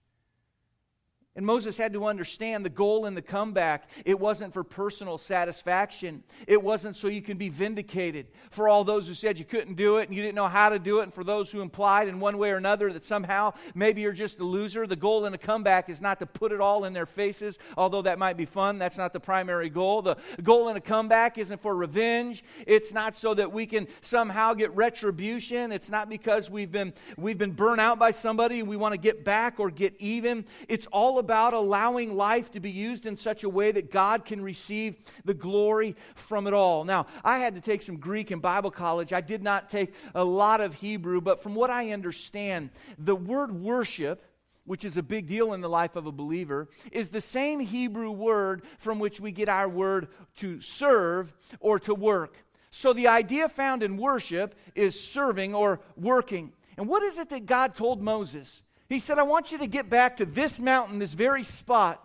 [1.38, 3.92] And Moses had to understand the goal in the comeback.
[4.06, 6.24] It wasn't for personal satisfaction.
[6.48, 8.26] It wasn't so you can be vindicated.
[8.50, 10.80] For all those who said you couldn't do it and you didn't know how to
[10.80, 14.02] do it, and for those who implied in one way or another that somehow maybe
[14.02, 16.86] you're just a loser, the goal in the comeback is not to put it all
[16.86, 18.80] in their faces, although that might be fun.
[18.80, 20.02] That's not the primary goal.
[20.02, 22.44] The goal in a comeback isn't for revenge.
[22.66, 25.72] It's not so that we can somehow get retribution.
[25.72, 29.00] It's not because we've been we've been burnt out by somebody and we want to
[29.00, 30.44] get back or get even.
[30.68, 34.24] It's all about about allowing life to be used in such a way that God
[34.24, 36.86] can receive the glory from it all.
[36.86, 39.12] Now, I had to take some Greek in Bible college.
[39.12, 43.52] I did not take a lot of Hebrew, but from what I understand, the word
[43.52, 44.24] worship
[44.64, 48.12] which is a big deal in the life of a believer, is the same Hebrew
[48.12, 52.36] word from which we get our word to serve or to work.
[52.70, 56.52] So the idea found in worship is serving or working.
[56.78, 58.62] And what is it that God told Moses?
[58.90, 62.02] He said, I want you to get back to this mountain, this very spot,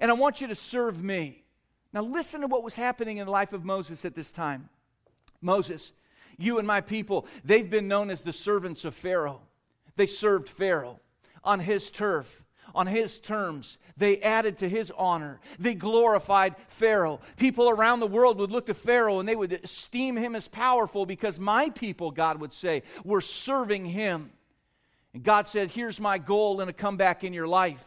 [0.00, 1.44] and I want you to serve me.
[1.92, 4.68] Now, listen to what was happening in the life of Moses at this time.
[5.40, 5.92] Moses,
[6.36, 9.42] you and my people, they've been known as the servants of Pharaoh.
[9.94, 10.98] They served Pharaoh
[11.44, 12.44] on his turf,
[12.74, 13.78] on his terms.
[13.96, 15.40] They added to his honor.
[15.60, 17.20] They glorified Pharaoh.
[17.36, 21.06] People around the world would look to Pharaoh and they would esteem him as powerful
[21.06, 24.32] because my people, God would say, were serving him.
[25.14, 27.84] And God said, Here's my goal in a comeback in your life.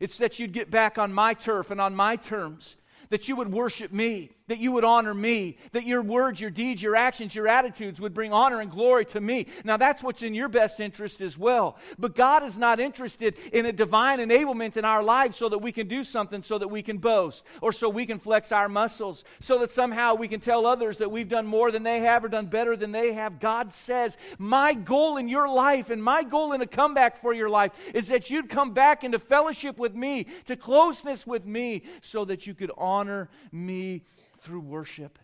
[0.00, 2.76] It's that you'd get back on my turf and on my terms,
[3.10, 6.82] that you would worship me, that you would honor me, that your words, your deeds,
[6.82, 9.46] your actions, your attitudes would bring honor and glory to me.
[9.64, 11.76] Now, that's what's in your best interest as well.
[11.98, 15.70] But God is not interested in a divine enablement in our lives so that we
[15.70, 19.24] can do something so that we can boast or so we can flex our muscles,
[19.40, 22.28] so that somehow we can tell others that we've done more than they have or
[22.28, 23.38] done better than they have.
[23.38, 27.50] God says, My goal in your life and my goal in a comeback for your
[27.50, 32.24] life is that you'd come back into fellowship with me, to closeness with me, so
[32.24, 34.02] that you could honor me
[34.40, 35.18] through worship.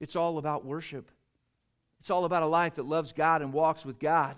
[0.00, 1.10] It's all about worship.
[2.00, 4.36] It's all about a life that loves God and walks with God.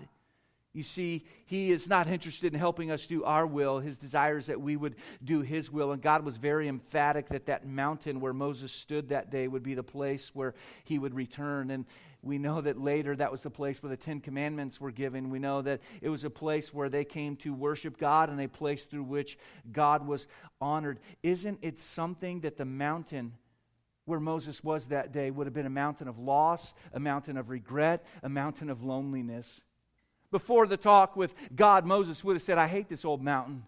[0.75, 3.79] You see, He is not interested in helping us do our will.
[3.79, 5.93] His desire is that we would do His will.
[5.93, 9.75] And God was very emphatic that that mountain where Moses stood that day would be
[9.75, 10.53] the place where
[10.83, 11.71] He would return.
[11.71, 11.87] And
[12.23, 15.31] we know that later that was the place where the Ten Commandments were given.
[15.31, 18.49] We know that it was a place where they came to worship God and a
[18.49, 19.39] place through which
[19.71, 20.27] God was
[20.61, 20.99] honored.
[21.23, 23.35] Isn't it something that the mountain
[24.07, 27.49] where Moses was that day would have been a mountain of loss, a mountain of
[27.49, 29.61] regret, a mountain of loneliness.
[30.31, 33.65] Before the talk with God, Moses would have said, I hate this old mountain.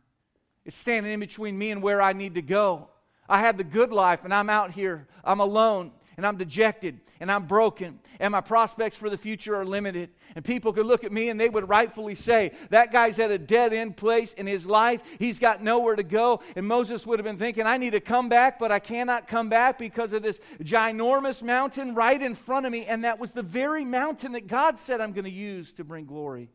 [0.65, 2.89] It's standing in between me and where I need to go.
[3.29, 5.07] I had the good life, and I'm out here.
[5.25, 9.65] I'm alone and I'm dejected and I'm broken and my prospects for the future are
[9.65, 10.11] limited.
[10.35, 13.39] And people could look at me and they would rightfully say, That guy's at a
[13.39, 15.03] dead end place in his life.
[15.19, 16.41] He's got nowhere to go.
[16.55, 19.49] And Moses would have been thinking, I need to come back, but I cannot come
[19.49, 22.87] back because of this ginormous mountain right in front of me.
[22.87, 26.07] And that was the very mountain that God said I'm going to use to bring
[26.07, 26.51] glory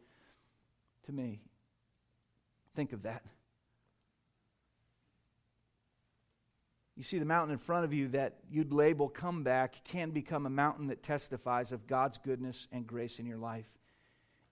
[1.06, 1.42] to me.
[2.76, 3.24] Think of that.
[7.02, 10.52] You see, the mountain in front of you that you'd label comeback can become a
[10.52, 13.66] mountain that testifies of God's goodness and grace in your life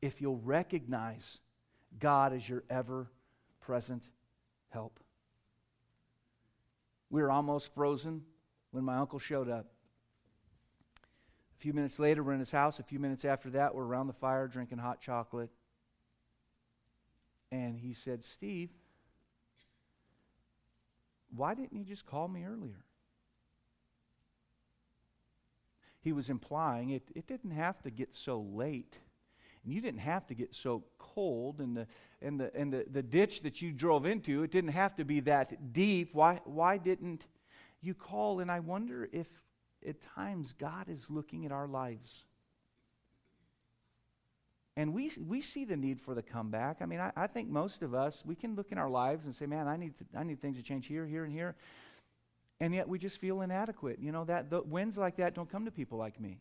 [0.02, 1.38] if you'll recognize
[2.00, 3.12] God as your ever
[3.62, 4.02] present
[4.70, 5.00] help.
[7.12, 8.24] We were almost frozen
[8.72, 9.68] when my uncle showed up.
[11.56, 12.80] A few minutes later, we're in his house.
[12.80, 15.52] A few minutes after that, we're around the fire drinking hot chocolate.
[17.52, 18.72] And he said, Steve,
[21.36, 22.84] why didn't you just call me earlier?
[26.02, 28.98] He was implying it, it didn't have to get so late.
[29.64, 31.60] And you didn't have to get so cold.
[31.60, 31.88] And, the,
[32.22, 35.20] and, the, and the, the ditch that you drove into, it didn't have to be
[35.22, 36.12] that deep.
[36.14, 37.26] Why, why didn't
[37.82, 38.40] you call?
[38.40, 39.28] And I wonder if
[39.88, 42.26] at times God is looking at our lives.
[44.80, 46.78] And we, we see the need for the comeback.
[46.80, 49.36] I mean, I, I think most of us, we can look in our lives and
[49.36, 51.58] say, man, I need, to, I need things to change here, here, and here.
[52.62, 54.00] And yet we just feel inadequate.
[54.00, 56.40] You know, that the wins like that don't come to people like me.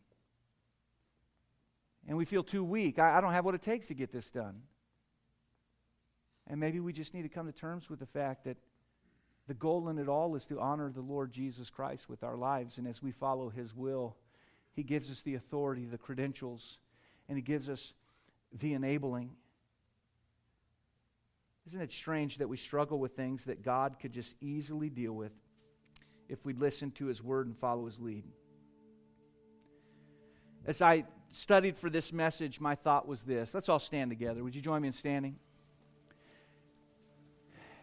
[2.07, 2.97] And we feel too weak.
[2.97, 4.61] I, I don't have what it takes to get this done.
[6.47, 8.55] And maybe we just need to come to terms with the fact that
[9.49, 12.77] the goal in it all is to honor the Lord Jesus Christ with our lives.
[12.77, 14.15] And as we follow His will,
[14.71, 16.77] He gives us the authority, the credentials,
[17.27, 17.91] and He gives us
[18.57, 19.31] the enabling.
[21.67, 25.31] Isn't it strange that we struggle with things that God could just easily deal with
[26.27, 28.23] if we'd listen to His word and follow His lead?
[30.65, 33.53] As I studied for this message, my thought was this.
[33.53, 34.43] Let's all stand together.
[34.43, 35.35] Would you join me in standing?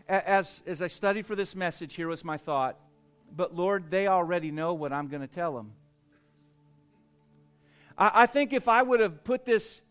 [0.09, 2.79] as, as I studied for this message, here was my thought.
[3.35, 5.73] But Lord, they already know what I'm going to tell them.
[7.99, 9.83] I, I think if I would have put this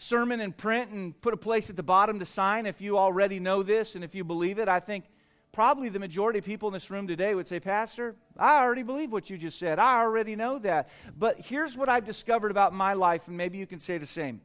[0.00, 3.38] sermon in print and put a place at the bottom to sign, if you already
[3.38, 5.04] know this and if you believe it, I think
[5.52, 9.12] probably the majority of people in this room today would say, Pastor, I already believe
[9.12, 9.78] what you just said.
[9.78, 10.88] I already know that.
[11.18, 14.40] But here's what I've discovered about my life, and maybe you can say the same.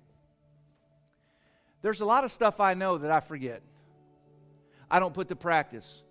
[1.81, 3.61] There's a lot of stuff I know that I forget.
[4.91, 6.03] I don't put to practice.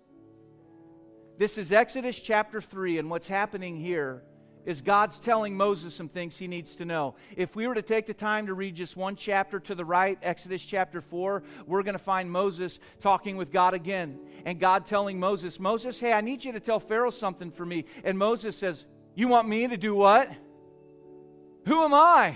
[1.37, 4.23] This is Exodus chapter 3, and what's happening here
[4.65, 7.15] is God's telling Moses some things he needs to know.
[7.37, 10.17] If we were to take the time to read just one chapter to the right,
[10.21, 14.19] Exodus chapter 4, we're going to find Moses talking with God again.
[14.45, 17.85] And God telling Moses, Moses, hey, I need you to tell Pharaoh something for me.
[18.03, 20.31] And Moses says, You want me to do what?
[21.67, 22.35] Who am I?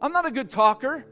[0.00, 1.04] I'm not a good talker.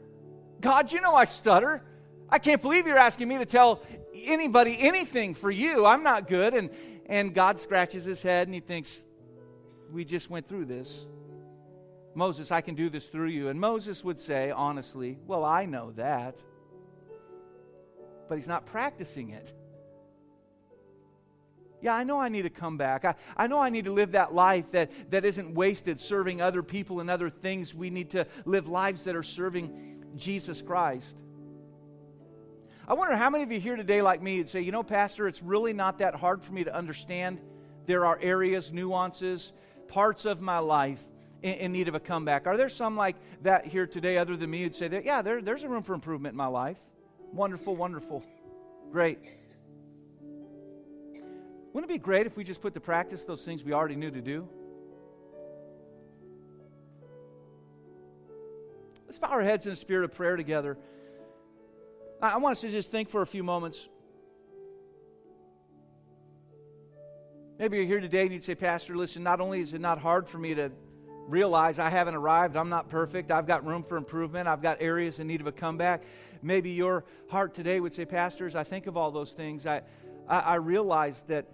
[0.61, 1.83] God, you know I stutter.
[2.29, 3.81] I can't believe you're asking me to tell
[4.15, 5.85] anybody anything for you.
[5.85, 6.53] I'm not good.
[6.53, 6.69] And,
[7.05, 9.06] and God scratches his head and he thinks,
[9.91, 11.05] We just went through this.
[12.15, 13.49] Moses, I can do this through you.
[13.49, 16.41] And Moses would say, honestly, Well, I know that.
[18.27, 19.53] But he's not practicing it.
[21.81, 23.05] Yeah, I know I need to come back.
[23.05, 26.63] I, I know I need to live that life that, that isn't wasted serving other
[26.63, 27.73] people and other things.
[27.73, 31.15] We need to live lives that are serving Jesus Christ.
[32.87, 35.27] I wonder how many of you here today, like me, would say, you know, Pastor,
[35.27, 37.39] it's really not that hard for me to understand.
[37.85, 39.51] There are areas, nuances,
[39.87, 41.03] parts of my life
[41.41, 42.47] in, in need of a comeback.
[42.47, 45.41] Are there some like that here today, other than me, who'd say that, yeah, there,
[45.41, 46.77] there's a room for improvement in my life?
[47.33, 48.23] Wonderful, wonderful.
[48.91, 49.19] Great.
[51.73, 54.09] Wouldn't it be great if we just put to practice those things we already knew
[54.09, 54.47] to do?
[59.05, 60.77] Let's bow our heads in a spirit of prayer together.
[62.21, 63.87] I want us to just think for a few moments.
[67.59, 70.27] Maybe you're here today and you'd say, Pastor, listen, not only is it not hard
[70.27, 70.71] for me to
[71.27, 75.17] realize I haven't arrived, I'm not perfect, I've got room for improvement, I've got areas
[75.17, 76.03] in need of a comeback.
[76.43, 79.65] Maybe your heart today would say, Pastors, I think of all those things.
[79.65, 79.81] I,
[80.29, 81.47] I, I realize that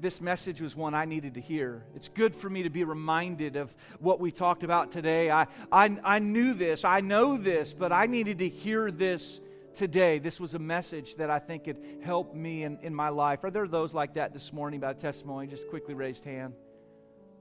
[0.00, 1.86] this message was one I needed to hear.
[1.96, 5.30] It's good for me to be reminded of what we talked about today.
[5.30, 9.40] I, I, I knew this, I know this, but I needed to hear this
[9.74, 10.18] today.
[10.18, 13.44] This was a message that I think could help me in, in my life.
[13.44, 15.46] Are there those like that this morning about testimony?
[15.46, 16.54] Just quickly raised hand.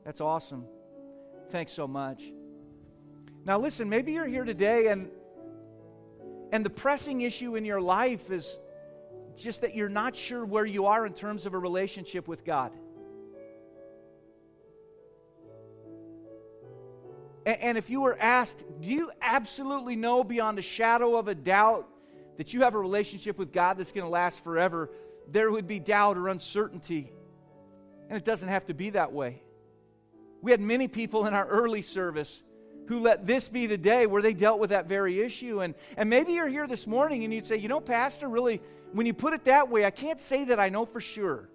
[0.05, 0.65] That's awesome.
[1.49, 2.23] Thanks so much.
[3.45, 5.09] Now, listen, maybe you're here today and
[6.53, 8.59] and the pressing issue in your life is
[9.35, 12.71] just that you're not sure where you are in terms of a relationship with God.
[17.43, 21.87] And if you were asked, do you absolutely know beyond a shadow of a doubt
[22.37, 24.89] that you have a relationship with God that's going to last forever?
[25.29, 27.11] There would be doubt or uncertainty.
[28.09, 29.41] And it doesn't have to be that way.
[30.41, 32.41] We had many people in our early service
[32.87, 35.61] who let this be the day where they dealt with that very issue.
[35.61, 38.61] And, and maybe you're here this morning and you'd say, you know, Pastor, really,
[38.91, 41.49] when you put it that way, I can't say that I know for sure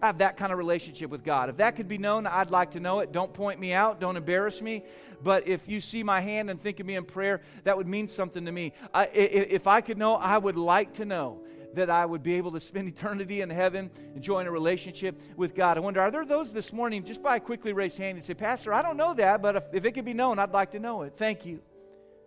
[0.00, 1.48] I have that kind of relationship with God.
[1.48, 3.10] If that could be known, I'd like to know it.
[3.10, 4.84] Don't point me out, don't embarrass me.
[5.22, 8.06] But if you see my hand and think of me in prayer, that would mean
[8.06, 8.72] something to me.
[8.94, 11.42] I, if I could know, I would like to know
[11.74, 15.76] that I would be able to spend eternity in heaven, enjoying a relationship with God.
[15.76, 18.34] I wonder, are there those this morning, just by a quickly raised hand, and say,
[18.34, 20.78] Pastor, I don't know that, but if, if it could be known, I'd like to
[20.78, 21.14] know it.
[21.16, 21.60] Thank you.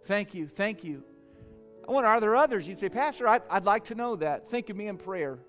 [0.05, 0.47] Thank you.
[0.47, 1.03] Thank you.
[1.87, 2.67] I wonder, are there others?
[2.67, 4.49] You'd say, Pastor, I'd, I'd like to know that.
[4.49, 5.39] Think of me in prayer.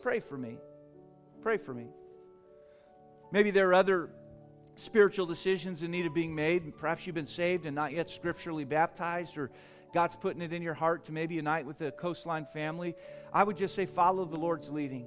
[0.00, 0.58] Pray for me.
[1.42, 1.88] Pray for me.
[3.32, 4.10] Maybe there are other
[4.76, 6.78] spiritual decisions in need of being made.
[6.78, 9.50] Perhaps you've been saved and not yet scripturally baptized, or
[9.92, 12.94] God's putting it in your heart to maybe unite with the coastline family.
[13.32, 15.06] I would just say follow the Lord's leading.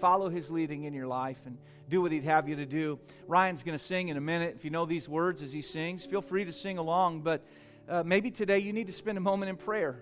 [0.00, 1.56] Follow his leading in your life and
[1.88, 2.98] do what he'd have you to do.
[3.28, 4.54] Ryan's going to sing in a minute.
[4.56, 7.20] If you know these words as he sings, feel free to sing along.
[7.20, 7.46] But
[7.88, 10.00] uh, maybe today you need to spend a moment in prayer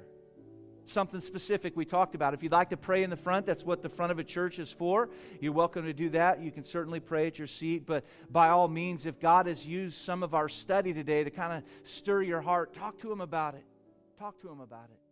[0.87, 2.35] something specific we talked about.
[2.35, 4.59] If you'd like to pray in the front, that's what the front of a church
[4.59, 5.09] is for.
[5.41, 6.43] You're welcome to do that.
[6.43, 9.97] You can certainly pray at your seat, but by all means, if God has used
[9.97, 13.55] some of our study today to kind of stir your heart, talk to Him about
[13.55, 13.64] it.
[14.18, 15.03] Talk to Him about it.